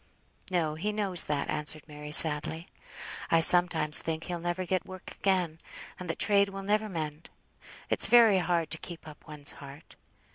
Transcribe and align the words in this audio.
"No; 0.49 0.73
he 0.73 0.91
knows 0.91 1.25
that," 1.25 1.47
answered 1.47 1.87
Mary, 1.87 2.11
sadly. 2.11 2.67
"I 3.29 3.39
sometimes 3.39 3.99
think 3.99 4.23
he'll 4.23 4.39
never 4.39 4.65
get 4.65 4.87
work 4.87 5.11
again, 5.11 5.59
and 5.99 6.09
that 6.09 6.17
trade 6.17 6.49
will 6.49 6.63
never 6.63 6.89
mend. 6.89 7.29
It's 7.87 8.07
very 8.07 8.39
hard 8.39 8.71
to 8.71 8.79
keep 8.79 9.07
up 9.07 9.27
one's 9.27 9.51
heart. 9.61 9.95